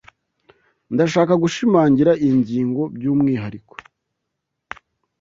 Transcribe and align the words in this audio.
Ndashaka 0.93 1.33
gushimangira 1.43 2.11
iyi 2.23 2.33
ngingo 2.41 2.81
byumwihariko. 2.95 3.73